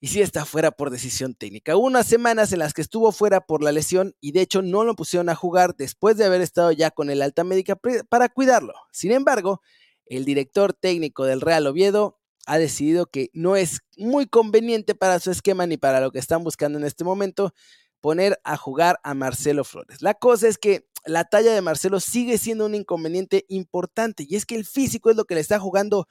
y 0.00 0.08
sí 0.08 0.22
está 0.22 0.46
fuera 0.46 0.70
por 0.70 0.90
decisión 0.90 1.34
técnica. 1.34 1.76
Unas 1.76 2.06
semanas 2.06 2.52
en 2.52 2.58
las 2.58 2.72
que 2.72 2.80
estuvo 2.80 3.12
fuera 3.12 3.42
por 3.42 3.62
la 3.62 3.70
lesión 3.70 4.14
y 4.20 4.32
de 4.32 4.40
hecho 4.40 4.62
no 4.62 4.82
lo 4.84 4.96
pusieron 4.96 5.28
a 5.28 5.34
jugar 5.34 5.76
después 5.76 6.16
de 6.16 6.24
haber 6.24 6.40
estado 6.40 6.72
ya 6.72 6.90
con 6.90 7.10
el 7.10 7.20
alta 7.20 7.44
médica 7.44 7.78
para 8.08 8.30
cuidarlo. 8.30 8.72
Sin 8.92 9.12
embargo, 9.12 9.60
el 10.06 10.24
director 10.24 10.72
técnico 10.72 11.24
del 11.24 11.42
Real 11.42 11.66
Oviedo 11.66 12.18
ha 12.46 12.58
decidido 12.58 13.06
que 13.06 13.28
no 13.34 13.56
es 13.56 13.80
muy 13.98 14.26
conveniente 14.26 14.94
para 14.94 15.20
su 15.20 15.30
esquema 15.30 15.66
ni 15.66 15.76
para 15.76 16.00
lo 16.00 16.10
que 16.10 16.18
están 16.18 16.42
buscando 16.42 16.78
en 16.78 16.84
este 16.84 17.04
momento 17.04 17.52
poner 18.00 18.40
a 18.44 18.56
jugar 18.56 18.98
a 19.02 19.12
Marcelo 19.12 19.64
Flores. 19.64 20.00
La 20.00 20.14
cosa 20.14 20.48
es 20.48 20.56
que 20.56 20.88
la 21.04 21.24
talla 21.24 21.52
de 21.52 21.60
Marcelo 21.60 22.00
sigue 22.00 22.38
siendo 22.38 22.66
un 22.66 22.74
inconveniente 22.74 23.44
importante 23.48 24.26
y 24.28 24.36
es 24.36 24.46
que 24.46 24.54
el 24.54 24.64
físico 24.64 25.10
es 25.10 25.16
lo 25.16 25.24
que 25.24 25.34
le 25.34 25.40
está 25.40 25.58
jugando 25.58 26.08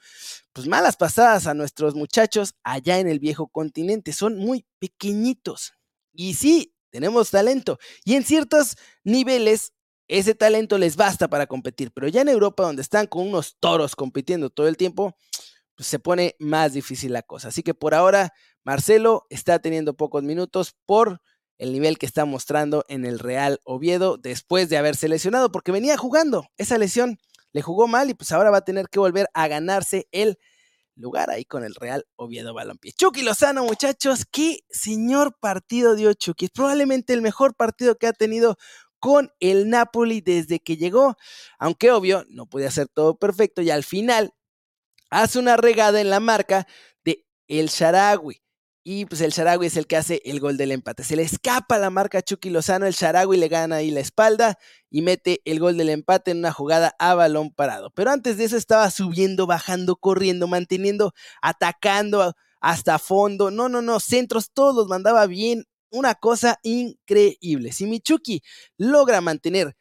pues 0.52 0.66
malas 0.66 0.96
pasadas 0.96 1.46
a 1.46 1.54
nuestros 1.54 1.94
muchachos 1.94 2.54
allá 2.62 2.98
en 2.98 3.08
el 3.08 3.18
viejo 3.18 3.48
continente. 3.48 4.12
Son 4.12 4.36
muy 4.36 4.66
pequeñitos 4.78 5.72
y 6.12 6.34
sí, 6.34 6.74
tenemos 6.90 7.30
talento 7.30 7.78
y 8.04 8.14
en 8.14 8.24
ciertos 8.24 8.76
niveles 9.04 9.72
ese 10.08 10.34
talento 10.34 10.76
les 10.76 10.96
basta 10.96 11.28
para 11.28 11.46
competir, 11.46 11.92
pero 11.92 12.08
ya 12.08 12.22
en 12.22 12.28
Europa 12.28 12.64
donde 12.64 12.82
están 12.82 13.06
con 13.06 13.28
unos 13.28 13.56
toros 13.60 13.94
compitiendo 13.94 14.50
todo 14.50 14.66
el 14.66 14.76
tiempo, 14.76 15.16
pues 15.76 15.86
se 15.86 16.00
pone 16.00 16.34
más 16.40 16.72
difícil 16.72 17.12
la 17.12 17.22
cosa. 17.22 17.48
Así 17.48 17.62
que 17.62 17.74
por 17.74 17.94
ahora 17.94 18.32
Marcelo 18.64 19.26
está 19.30 19.60
teniendo 19.60 19.94
pocos 19.94 20.24
minutos 20.24 20.74
por 20.84 21.22
el 21.60 21.72
nivel 21.72 21.98
que 21.98 22.06
está 22.06 22.24
mostrando 22.24 22.86
en 22.88 23.04
el 23.04 23.18
Real 23.18 23.60
Oviedo 23.64 24.16
después 24.16 24.70
de 24.70 24.78
haberse 24.78 25.08
lesionado, 25.08 25.52
porque 25.52 25.72
venía 25.72 25.98
jugando. 25.98 26.46
Esa 26.56 26.78
lesión 26.78 27.18
le 27.52 27.60
jugó 27.60 27.86
mal 27.86 28.08
y 28.08 28.14
pues 28.14 28.32
ahora 28.32 28.50
va 28.50 28.58
a 28.58 28.64
tener 28.64 28.88
que 28.88 28.98
volver 28.98 29.28
a 29.34 29.46
ganarse 29.46 30.08
el 30.10 30.38
lugar 30.96 31.28
ahí 31.28 31.44
con 31.44 31.62
el 31.62 31.74
Real 31.74 32.06
Oviedo 32.16 32.54
Balompié. 32.54 32.92
Chucky 32.92 33.20
Lozano, 33.22 33.62
muchachos, 33.64 34.24
qué 34.24 34.60
señor 34.70 35.36
partido 35.38 35.96
dio 35.96 36.14
Chucky. 36.14 36.48
Probablemente 36.48 37.12
el 37.12 37.20
mejor 37.20 37.54
partido 37.54 37.96
que 37.96 38.06
ha 38.06 38.14
tenido 38.14 38.56
con 38.98 39.30
el 39.38 39.68
Napoli 39.68 40.22
desde 40.22 40.60
que 40.60 40.78
llegó, 40.78 41.16
aunque 41.58 41.90
obvio 41.90 42.24
no 42.30 42.46
puede 42.46 42.68
hacer 42.68 42.88
todo 42.88 43.18
perfecto 43.18 43.60
y 43.60 43.70
al 43.70 43.84
final 43.84 44.32
hace 45.10 45.38
una 45.38 45.58
regada 45.58 46.00
en 46.00 46.08
la 46.08 46.20
marca 46.20 46.66
de 47.04 47.26
El 47.48 47.68
Sharawi. 47.68 48.40
Y 48.82 49.04
pues 49.04 49.20
el 49.20 49.30
Sharawi 49.30 49.66
es 49.66 49.76
el 49.76 49.86
que 49.86 49.96
hace 49.96 50.22
el 50.24 50.40
gol 50.40 50.56
del 50.56 50.72
empate. 50.72 51.04
Se 51.04 51.14
le 51.14 51.22
escapa 51.22 51.78
la 51.78 51.90
marca 51.90 52.22
Chucky 52.22 52.48
Lozano, 52.48 52.86
el 52.86 52.94
Sharawi 52.94 53.36
le 53.36 53.48
gana 53.48 53.76
ahí 53.76 53.90
la 53.90 54.00
espalda 54.00 54.58
y 54.88 55.02
mete 55.02 55.42
el 55.44 55.60
gol 55.60 55.76
del 55.76 55.90
empate 55.90 56.30
en 56.30 56.38
una 56.38 56.52
jugada 56.52 56.96
a 56.98 57.14
balón 57.14 57.50
parado. 57.50 57.90
Pero 57.90 58.10
antes 58.10 58.38
de 58.38 58.44
eso 58.44 58.56
estaba 58.56 58.90
subiendo, 58.90 59.46
bajando, 59.46 59.96
corriendo, 59.96 60.48
manteniendo, 60.48 61.12
atacando 61.42 62.34
hasta 62.60 62.98
fondo. 62.98 63.50
No, 63.50 63.68
no, 63.68 63.82
no, 63.82 64.00
centros 64.00 64.50
todos 64.52 64.88
mandaba 64.88 65.26
bien. 65.26 65.64
Una 65.90 66.14
cosa 66.14 66.58
increíble. 66.62 67.72
Si 67.72 67.84
Michuki 67.84 68.42
logra 68.78 69.20
mantener 69.20 69.76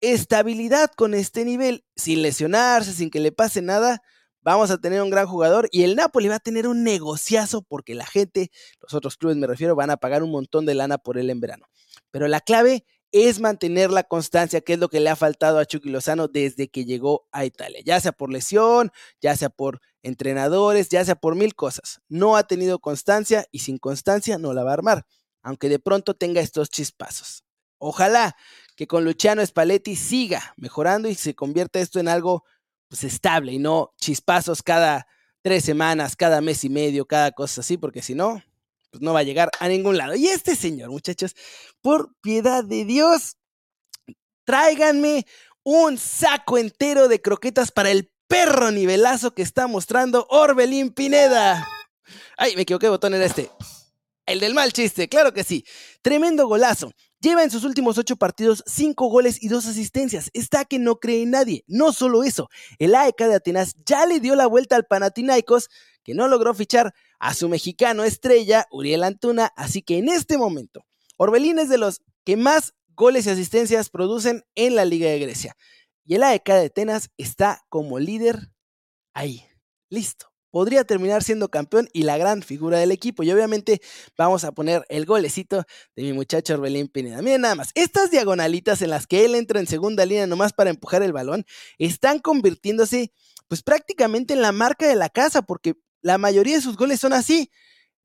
estabilidad 0.00 0.90
con 0.96 1.14
este 1.14 1.44
nivel, 1.44 1.84
sin 1.96 2.22
lesionarse, 2.22 2.92
sin 2.92 3.10
que 3.10 3.20
le 3.20 3.32
pase 3.32 3.62
nada, 3.62 4.02
vamos 4.44 4.70
a 4.70 4.78
tener 4.78 5.02
un 5.02 5.10
gran 5.10 5.26
jugador 5.26 5.68
y 5.72 5.82
el 5.82 5.96
Napoli 5.96 6.28
va 6.28 6.36
a 6.36 6.40
tener 6.40 6.68
un 6.68 6.84
negociazo 6.84 7.62
porque 7.62 7.94
la 7.94 8.06
gente, 8.06 8.50
los 8.80 8.94
otros 8.94 9.16
clubes 9.16 9.36
me 9.36 9.46
refiero, 9.46 9.74
van 9.74 9.90
a 9.90 9.96
pagar 9.96 10.22
un 10.22 10.30
montón 10.30 10.66
de 10.66 10.74
lana 10.74 10.98
por 10.98 11.18
él 11.18 11.30
en 11.30 11.40
verano. 11.40 11.66
Pero 12.10 12.28
la 12.28 12.40
clave 12.40 12.84
es 13.10 13.40
mantener 13.40 13.90
la 13.90 14.02
constancia, 14.02 14.60
que 14.60 14.74
es 14.74 14.78
lo 14.78 14.88
que 14.88 15.00
le 15.00 15.08
ha 15.08 15.16
faltado 15.16 15.58
a 15.58 15.64
Chucky 15.64 15.88
Lozano 15.88 16.28
desde 16.28 16.68
que 16.68 16.84
llegó 16.84 17.26
a 17.32 17.44
Italia, 17.44 17.80
ya 17.84 17.98
sea 18.00 18.12
por 18.12 18.30
lesión, 18.30 18.90
ya 19.20 19.36
sea 19.36 19.48
por 19.48 19.80
entrenadores, 20.02 20.88
ya 20.90 21.04
sea 21.04 21.14
por 21.14 21.36
mil 21.36 21.54
cosas. 21.54 22.00
No 22.08 22.36
ha 22.36 22.46
tenido 22.46 22.80
constancia 22.80 23.46
y 23.50 23.60
sin 23.60 23.78
constancia 23.78 24.36
no 24.36 24.52
la 24.52 24.64
va 24.64 24.70
a 24.70 24.74
armar, 24.74 25.06
aunque 25.42 25.68
de 25.68 25.78
pronto 25.78 26.14
tenga 26.14 26.40
estos 26.40 26.68
chispazos. 26.70 27.44
Ojalá 27.78 28.36
que 28.76 28.86
con 28.86 29.04
Luciano 29.04 29.44
Spalletti 29.46 29.96
siga 29.96 30.54
mejorando 30.56 31.08
y 31.08 31.14
se 31.14 31.34
convierta 31.34 31.80
esto 31.80 32.00
en 32.00 32.08
algo 32.08 32.44
pues, 32.94 33.12
estable 33.12 33.50
y 33.50 33.58
no 33.58 33.92
chispazos 33.98 34.62
cada 34.62 35.08
tres 35.42 35.64
semanas, 35.64 36.14
cada 36.14 36.40
mes 36.40 36.62
y 36.62 36.68
medio, 36.68 37.06
cada 37.06 37.32
cosa 37.32 37.60
así, 37.60 37.76
porque 37.76 38.02
si 38.02 38.14
no, 38.14 38.40
pues 38.92 39.02
no 39.02 39.12
va 39.12 39.18
a 39.18 39.24
llegar 39.24 39.50
a 39.58 39.66
ningún 39.66 39.96
lado. 39.96 40.14
Y 40.14 40.28
este 40.28 40.54
señor, 40.54 40.90
muchachos, 40.90 41.34
por 41.80 42.14
piedad 42.20 42.62
de 42.62 42.84
Dios, 42.84 43.36
tráiganme 44.44 45.26
un 45.64 45.98
saco 45.98 46.56
entero 46.56 47.08
de 47.08 47.20
croquetas 47.20 47.72
para 47.72 47.90
el 47.90 48.12
perro 48.28 48.70
nivelazo 48.70 49.34
que 49.34 49.42
está 49.42 49.66
mostrando 49.66 50.28
Orbelín 50.30 50.90
Pineda. 50.92 51.66
Ay, 52.36 52.54
me 52.54 52.62
equivoqué, 52.62 52.88
botón 52.88 53.14
era 53.14 53.24
este. 53.24 53.50
El 54.24 54.38
del 54.38 54.54
mal 54.54 54.72
chiste, 54.72 55.08
claro 55.08 55.34
que 55.34 55.42
sí. 55.42 55.64
Tremendo 56.00 56.46
golazo. 56.46 56.92
Lleva 57.24 57.42
en 57.42 57.50
sus 57.50 57.64
últimos 57.64 57.96
ocho 57.96 58.16
partidos 58.16 58.62
cinco 58.66 59.08
goles 59.08 59.42
y 59.42 59.48
dos 59.48 59.64
asistencias. 59.64 60.28
Está 60.34 60.66
que 60.66 60.78
no 60.78 60.96
cree 60.96 61.22
en 61.22 61.30
nadie. 61.30 61.64
No 61.66 61.94
solo 61.94 62.22
eso, 62.22 62.50
el 62.78 62.94
AEK 62.94 63.16
de 63.16 63.34
Atenas 63.36 63.76
ya 63.86 64.04
le 64.04 64.20
dio 64.20 64.34
la 64.34 64.46
vuelta 64.46 64.76
al 64.76 64.84
Panathinaikos, 64.84 65.70
que 66.02 66.12
no 66.12 66.28
logró 66.28 66.52
fichar 66.52 66.92
a 67.18 67.32
su 67.32 67.48
mexicano 67.48 68.04
estrella, 68.04 68.66
Uriel 68.70 69.04
Antuna. 69.04 69.54
Así 69.56 69.80
que 69.80 69.96
en 69.96 70.10
este 70.10 70.36
momento, 70.36 70.84
Orbelín 71.16 71.58
es 71.58 71.70
de 71.70 71.78
los 71.78 72.02
que 72.26 72.36
más 72.36 72.74
goles 72.88 73.24
y 73.24 73.30
asistencias 73.30 73.88
producen 73.88 74.44
en 74.54 74.74
la 74.74 74.84
Liga 74.84 75.08
de 75.08 75.18
Grecia. 75.18 75.56
Y 76.04 76.16
el 76.16 76.24
AEK 76.24 76.46
de 76.46 76.66
Atenas 76.66 77.08
está 77.16 77.62
como 77.70 77.98
líder 77.98 78.50
ahí. 79.14 79.46
Listo 79.88 80.33
podría 80.54 80.84
terminar 80.84 81.24
siendo 81.24 81.48
campeón 81.48 81.88
y 81.92 82.04
la 82.04 82.16
gran 82.16 82.40
figura 82.40 82.78
del 82.78 82.92
equipo. 82.92 83.24
Y 83.24 83.32
obviamente 83.32 83.80
vamos 84.16 84.44
a 84.44 84.52
poner 84.52 84.84
el 84.88 85.04
golecito 85.04 85.64
de 85.96 86.02
mi 86.04 86.12
muchacho 86.12 86.54
Orbelín 86.54 86.86
Pineda. 86.86 87.20
Miren 87.22 87.40
nada 87.40 87.56
más, 87.56 87.72
estas 87.74 88.12
diagonalitas 88.12 88.80
en 88.80 88.90
las 88.90 89.08
que 89.08 89.24
él 89.24 89.34
entra 89.34 89.58
en 89.58 89.66
segunda 89.66 90.06
línea 90.06 90.28
nomás 90.28 90.52
para 90.52 90.70
empujar 90.70 91.02
el 91.02 91.12
balón, 91.12 91.44
están 91.76 92.20
convirtiéndose 92.20 93.10
pues 93.48 93.64
prácticamente 93.64 94.32
en 94.32 94.42
la 94.42 94.52
marca 94.52 94.86
de 94.86 94.94
la 94.94 95.08
casa, 95.08 95.42
porque 95.42 95.74
la 96.02 96.18
mayoría 96.18 96.54
de 96.54 96.62
sus 96.62 96.76
goles 96.76 97.00
son 97.00 97.14
así. 97.14 97.50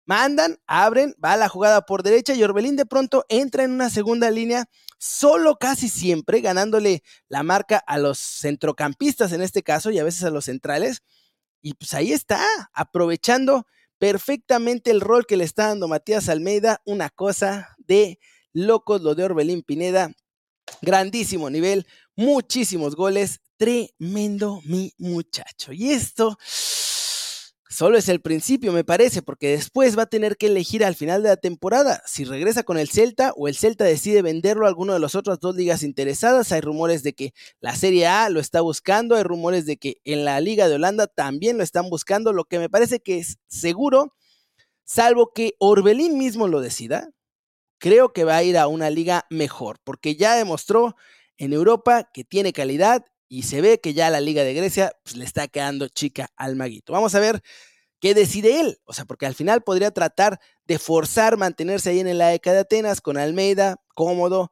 Mandan, 0.08 0.58
abren, 0.66 1.14
va 1.24 1.38
la 1.38 1.50
jugada 1.50 1.86
por 1.86 2.02
derecha 2.02 2.34
y 2.34 2.42
Orbelín 2.42 2.76
de 2.76 2.88
pronto 2.88 3.28
entra 3.30 3.64
en 3.64 3.70
una 3.70 3.92
segunda 3.92 4.32
línea, 4.32 4.66
solo 4.98 5.58
casi 5.58 5.88
siempre 5.88 6.42
ganándole 6.42 7.04
la 7.28 7.44
marca 7.44 7.78
a 7.78 8.00
los 8.00 8.18
centrocampistas 8.18 9.34
en 9.34 9.44
este 9.44 9.62
caso 9.62 9.92
y 9.92 10.00
a 10.00 10.04
veces 10.04 10.24
a 10.24 10.32
los 10.32 10.46
centrales 10.46 11.04
y 11.62 11.74
pues 11.74 11.94
ahí 11.94 12.12
está, 12.14 12.44
aprovechando 12.74 13.66
perfectamente 13.98 14.92
el 14.92 15.02
rol 15.02 15.26
que 15.26 15.38
le 15.38 15.44
está 15.44 15.68
dando 15.68 15.88
Matías 15.88 16.30
Almeida, 16.30 16.82
una 16.86 17.10
cosa 17.10 17.76
de 17.78 18.20
locos 18.54 19.02
lo 19.02 19.16
de 19.16 19.26
Orbelín 19.26 19.62
Pineda, 19.62 20.12
grandísimo 20.82 21.50
nivel, 21.50 21.86
muchísimos 22.16 22.96
goles, 22.96 23.42
tremendo 23.58 24.62
mi 24.64 24.94
muchacho. 24.98 25.74
Y 25.74 25.92
esto 25.92 26.38
Solo 27.72 28.00
es 28.00 28.10
el 28.10 28.20
principio, 28.20 28.74
me 28.74 28.84
parece, 28.84 29.22
porque 29.22 29.50
después 29.50 29.96
va 29.96 30.04
a 30.04 30.10
tener 30.10 30.38
que 30.38 30.48
elegir 30.48 30.84
al 30.84 30.96
final 30.96 31.22
de 31.22 31.30
la 31.30 31.38
temporada 31.38 32.02
si 32.08 32.26
regresa 32.26 32.64
con 32.64 32.80
el 32.80 32.90
Celta 32.90 33.32
o 33.36 33.48
el 33.48 33.56
Celta 33.56 33.86
decide 33.86 34.24
venderlo 34.24 34.66
a 34.66 34.70
alguno 34.70 34.94
de 34.94 35.00
las 35.00 35.14
otras 35.14 35.40
dos 35.40 35.56
ligas 35.56 35.84
interesadas. 35.84 36.52
Hay 36.52 36.62
rumores 36.62 37.04
de 37.04 37.14
que 37.14 37.32
la 37.60 37.76
Serie 37.76 38.08
A 38.08 38.30
lo 38.30 38.40
está 38.40 38.62
buscando, 38.62 39.16
hay 39.16 39.22
rumores 39.22 39.68
de 39.68 39.78
que 39.78 39.98
en 40.04 40.26
la 40.26 40.42
Liga 40.42 40.68
de 40.68 40.76
Holanda 40.76 41.06
también 41.06 41.60
lo 41.60 41.64
están 41.64 41.92
buscando, 41.92 42.34
lo 42.34 42.46
que 42.46 42.58
me 42.58 42.70
parece 42.70 43.02
que 43.02 43.20
es 43.20 43.38
seguro, 43.48 44.16
salvo 44.84 45.32
que 45.32 45.54
Orbelín 45.60 46.18
mismo 46.18 46.48
lo 46.48 46.62
decida, 46.62 47.12
creo 47.78 48.14
que 48.14 48.24
va 48.24 48.38
a 48.38 48.44
ir 48.44 48.58
a 48.58 48.68
una 48.68 48.90
liga 48.90 49.28
mejor, 49.30 49.78
porque 49.84 50.16
ya 50.16 50.36
demostró 50.36 50.96
en 51.38 51.54
Europa 51.54 52.10
que 52.12 52.24
tiene 52.24 52.52
calidad 52.52 53.06
y 53.30 53.44
se 53.44 53.62
ve 53.62 53.80
que 53.80 53.94
ya 53.94 54.10
la 54.10 54.20
Liga 54.20 54.44
de 54.44 54.54
Grecia 54.54 54.92
pues, 55.04 55.16
le 55.16 55.24
está 55.24 55.48
quedando 55.48 55.88
chica 55.88 56.30
al 56.36 56.56
maguito. 56.56 56.92
Vamos 56.92 57.16
a 57.16 57.20
ver 57.20 57.42
qué 58.02 58.14
decide 58.14 58.60
él, 58.60 58.80
o 58.86 58.94
sea, 58.94 59.06
porque 59.06 59.28
al 59.28 59.36
final 59.36 59.62
podría 59.62 59.92
tratar 59.92 60.40
de 60.66 60.80
forzar 60.80 61.38
mantenerse 61.38 61.92
ahí 61.92 62.00
en 62.00 62.18
la 62.18 62.34
ECA 62.34 62.54
de 62.54 62.60
Atenas 62.60 63.02
con 63.02 63.18
Almeida, 63.18 63.78
cómodo, 63.94 64.52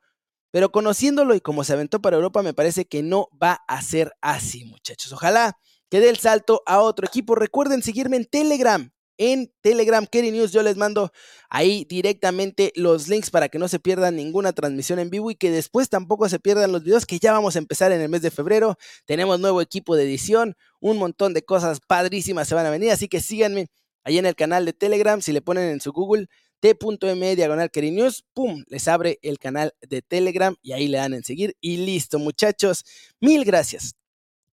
pero 0.51 0.71
conociéndolo 0.71 1.35
y 1.35 1.41
como 1.41 1.63
se 1.63 1.73
aventó 1.73 2.01
para 2.01 2.15
Europa, 2.15 2.43
me 2.43 2.53
parece 2.53 2.85
que 2.85 3.03
no 3.03 3.27
va 3.41 3.59
a 3.67 3.81
ser 3.81 4.13
así, 4.21 4.63
muchachos. 4.65 5.11
Ojalá 5.11 5.57
que 5.89 5.99
dé 5.99 6.09
el 6.09 6.17
salto 6.17 6.61
a 6.65 6.79
otro 6.79 7.05
equipo. 7.05 7.35
Recuerden 7.35 7.81
seguirme 7.81 8.17
en 8.17 8.25
Telegram, 8.25 8.91
en 9.17 9.51
Telegram, 9.61 10.05
Kerry 10.05 10.31
News. 10.31 10.51
Yo 10.51 10.63
les 10.63 10.77
mando 10.77 11.11
ahí 11.49 11.85
directamente 11.89 12.71
los 12.75 13.07
links 13.07 13.29
para 13.29 13.49
que 13.49 13.59
no 13.59 13.67
se 13.67 13.79
pierdan 13.79 14.15
ninguna 14.15 14.53
transmisión 14.53 14.99
en 14.99 15.09
vivo 15.09 15.31
y 15.31 15.35
que 15.35 15.51
después 15.51 15.89
tampoco 15.89 16.29
se 16.29 16.39
pierdan 16.39 16.71
los 16.71 16.83
videos 16.83 17.05
que 17.05 17.19
ya 17.19 17.31
vamos 17.31 17.55
a 17.55 17.59
empezar 17.59 17.91
en 17.91 18.01
el 18.01 18.09
mes 18.09 18.21
de 18.21 18.31
febrero. 18.31 18.77
Tenemos 19.05 19.39
nuevo 19.39 19.61
equipo 19.61 19.95
de 19.95 20.03
edición, 20.03 20.55
un 20.79 20.97
montón 20.97 21.33
de 21.33 21.43
cosas 21.43 21.79
padrísimas 21.79 22.47
se 22.47 22.55
van 22.55 22.65
a 22.65 22.69
venir, 22.69 22.91
así 22.91 23.07
que 23.07 23.21
síganme 23.21 23.67
ahí 24.03 24.17
en 24.17 24.25
el 24.25 24.35
canal 24.35 24.65
de 24.65 24.73
Telegram. 24.73 25.21
Si 25.21 25.31
le 25.31 25.41
ponen 25.41 25.69
en 25.69 25.81
su 25.81 25.91
Google 25.91 26.27
t.m 26.59 27.35
diagonal 27.35 27.69
News, 27.73 28.25
pum, 28.33 28.63
les 28.67 28.87
abre 28.87 29.19
el 29.21 29.37
canal 29.37 29.73
de 29.81 30.01
Telegram 30.01 30.55
y 30.61 30.71
ahí 30.73 30.87
le 30.87 30.97
dan 30.97 31.13
en 31.13 31.23
seguir 31.23 31.55
y 31.61 31.77
listo, 31.77 32.19
muchachos. 32.19 32.83
Mil 33.19 33.45
gracias 33.45 33.95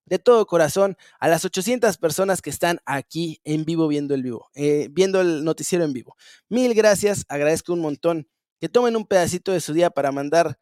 de 0.06 0.18
todo 0.18 0.46
corazón 0.46 0.96
a 1.18 1.28
las 1.28 1.44
800 1.44 1.96
personas 1.98 2.42
que 2.42 2.50
están 2.50 2.80
aquí 2.84 3.40
en 3.44 3.64
vivo 3.64 3.88
viendo 3.88 4.14
el 4.14 4.22
vivo, 4.22 4.50
eh, 4.54 4.88
viendo 4.90 5.20
el 5.20 5.44
noticiero 5.44 5.84
en 5.84 5.92
vivo. 5.92 6.16
Mil 6.48 6.74
gracias, 6.74 7.24
agradezco 7.28 7.72
un 7.72 7.80
montón 7.80 8.28
que 8.60 8.68
tomen 8.68 8.96
un 8.96 9.06
pedacito 9.06 9.52
de 9.52 9.60
su 9.60 9.72
día 9.72 9.90
para 9.90 10.12
mandar, 10.12 10.58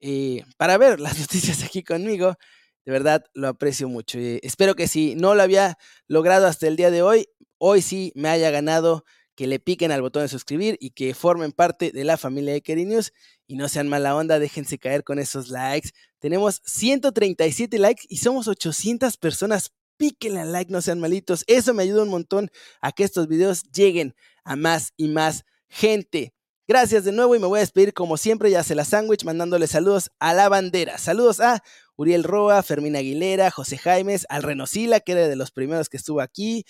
eh, 0.00 0.44
para 0.56 0.78
ver 0.78 1.00
las 1.00 1.18
noticias 1.20 1.62
aquí 1.64 1.82
conmigo. 1.82 2.36
De 2.84 2.92
verdad 2.92 3.24
lo 3.34 3.48
aprecio 3.48 3.88
mucho. 3.88 4.18
Eh, 4.18 4.40
espero 4.42 4.76
que 4.76 4.86
si 4.88 5.16
no 5.16 5.34
lo 5.34 5.42
había 5.42 5.76
logrado 6.06 6.46
hasta 6.46 6.68
el 6.68 6.76
día 6.76 6.90
de 6.90 7.02
hoy, 7.02 7.28
hoy 7.58 7.82
sí 7.82 8.12
me 8.14 8.28
haya 8.28 8.50
ganado 8.50 9.04
que 9.36 9.46
le 9.46 9.60
piquen 9.60 9.92
al 9.92 10.02
botón 10.02 10.22
de 10.22 10.28
suscribir 10.28 10.76
y 10.80 10.90
que 10.90 11.14
formen 11.14 11.52
parte 11.52 11.92
de 11.92 12.04
la 12.04 12.16
familia 12.16 12.54
de 12.54 12.62
Kerry 12.62 12.86
News 12.86 13.12
y 13.46 13.56
no 13.56 13.68
sean 13.68 13.86
mala 13.86 14.16
onda, 14.16 14.38
déjense 14.38 14.78
caer 14.78 15.04
con 15.04 15.18
esos 15.18 15.50
likes. 15.50 15.90
Tenemos 16.18 16.62
137 16.64 17.78
likes 17.78 18.02
y 18.08 18.16
somos 18.16 18.48
800 18.48 19.16
personas. 19.18 19.72
Píquenle 19.98 20.40
al 20.40 20.52
like, 20.52 20.72
no 20.72 20.82
sean 20.82 21.00
malitos. 21.00 21.44
Eso 21.46 21.72
me 21.72 21.82
ayuda 21.82 22.02
un 22.02 22.08
montón 22.08 22.50
a 22.80 22.92
que 22.92 23.04
estos 23.04 23.28
videos 23.28 23.62
lleguen 23.72 24.14
a 24.44 24.56
más 24.56 24.92
y 24.96 25.08
más 25.08 25.44
gente. 25.68 26.34
Gracias 26.68 27.04
de 27.04 27.12
nuevo 27.12 27.36
y 27.36 27.38
me 27.38 27.46
voy 27.46 27.58
a 27.58 27.60
despedir 27.60 27.94
como 27.94 28.16
siempre, 28.16 28.50
ya 28.50 28.64
se 28.64 28.74
la 28.74 28.84
sándwich, 28.84 29.24
mandándole 29.24 29.68
saludos 29.68 30.10
a 30.18 30.34
la 30.34 30.48
bandera. 30.48 30.98
Saludos 30.98 31.38
a 31.38 31.62
Uriel 31.94 32.24
Roa, 32.24 32.60
Fermín 32.64 32.96
Aguilera, 32.96 33.52
José 33.52 33.78
Jaimes, 33.78 34.26
al 34.28 34.42
Renosila, 34.42 34.98
que 34.98 35.12
era 35.12 35.28
de 35.28 35.36
los 35.36 35.52
primeros 35.52 35.88
que 35.88 35.96
estuvo 35.96 36.20
aquí, 36.20 36.64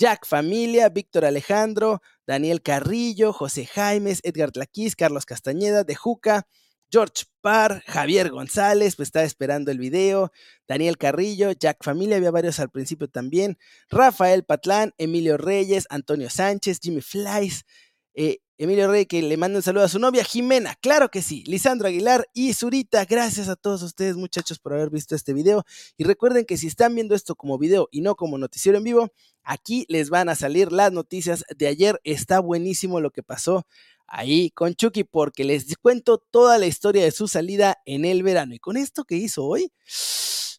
Jack 0.00 0.24
Familia, 0.24 0.88
Víctor 0.88 1.26
Alejandro, 1.26 2.00
Daniel 2.26 2.62
Carrillo, 2.62 3.34
José 3.34 3.66
Jaimes, 3.66 4.20
Edgar 4.22 4.50
Tlaquís, 4.50 4.96
Carlos 4.96 5.26
Castañeda, 5.26 5.84
De 5.84 5.94
Juca, 5.94 6.46
George 6.90 7.24
Parr, 7.42 7.82
Javier 7.86 8.30
González, 8.30 8.96
pues 8.96 9.08
estaba 9.08 9.26
esperando 9.26 9.70
el 9.70 9.78
video, 9.78 10.32
Daniel 10.66 10.96
Carrillo, 10.96 11.52
Jack 11.52 11.84
Familia, 11.84 12.16
había 12.16 12.30
varios 12.30 12.60
al 12.60 12.70
principio 12.70 13.08
también, 13.08 13.58
Rafael 13.90 14.42
Patlán, 14.42 14.94
Emilio 14.96 15.36
Reyes, 15.36 15.86
Antonio 15.90 16.30
Sánchez, 16.30 16.80
Jimmy 16.80 17.02
Flies, 17.02 17.66
eh, 18.14 18.38
Emilio 18.62 18.90
Rey 18.90 19.06
que 19.06 19.22
le 19.22 19.38
manda 19.38 19.56
un 19.56 19.62
saludo 19.62 19.84
a 19.84 19.88
su 19.88 19.98
novia 19.98 20.22
Jimena, 20.22 20.74
claro 20.82 21.10
que 21.10 21.22
sí, 21.22 21.42
Lisandro 21.46 21.88
Aguilar 21.88 22.28
y 22.34 22.52
Zurita, 22.52 23.06
gracias 23.06 23.48
a 23.48 23.56
todos 23.56 23.80
ustedes 23.80 24.16
muchachos 24.16 24.58
por 24.58 24.74
haber 24.74 24.90
visto 24.90 25.14
este 25.14 25.32
video. 25.32 25.64
Y 25.96 26.04
recuerden 26.04 26.44
que 26.44 26.58
si 26.58 26.66
están 26.66 26.94
viendo 26.94 27.14
esto 27.14 27.36
como 27.36 27.56
video 27.56 27.88
y 27.90 28.02
no 28.02 28.16
como 28.16 28.36
noticiero 28.36 28.76
en 28.76 28.84
vivo, 28.84 29.14
aquí 29.42 29.86
les 29.88 30.10
van 30.10 30.28
a 30.28 30.34
salir 30.34 30.72
las 30.72 30.92
noticias 30.92 31.42
de 31.56 31.68
ayer, 31.68 32.02
está 32.04 32.38
buenísimo 32.38 33.00
lo 33.00 33.10
que 33.12 33.22
pasó 33.22 33.66
ahí 34.06 34.50
con 34.50 34.74
Chucky 34.74 35.04
porque 35.04 35.44
les 35.44 35.74
cuento 35.78 36.18
toda 36.18 36.58
la 36.58 36.66
historia 36.66 37.02
de 37.02 37.12
su 37.12 37.28
salida 37.28 37.78
en 37.86 38.04
el 38.04 38.22
verano. 38.22 38.54
Y 38.54 38.58
con 38.58 38.76
esto 38.76 39.04
que 39.04 39.16
hizo 39.16 39.46
hoy 39.46 39.72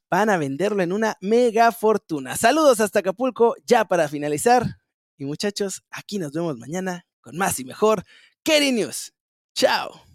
van 0.10 0.32
a 0.32 0.38
venderlo 0.38 0.82
en 0.82 0.92
una 0.92 1.18
mega 1.22 1.72
fortuna. 1.72 2.36
Saludos 2.36 2.80
hasta 2.80 2.98
Acapulco 2.98 3.54
ya 3.64 3.86
para 3.86 4.08
finalizar. 4.08 4.80
Y 5.20 5.26
muchachos, 5.26 5.84
aquí 5.92 6.18
nos 6.18 6.32
vemos 6.32 6.58
mañana 6.58 7.06
con 7.22 7.38
más 7.38 7.60
y 7.60 7.66
mejor 7.66 8.04
Kerry 8.44 8.72
News. 8.72 9.14
Chao. 9.54 10.11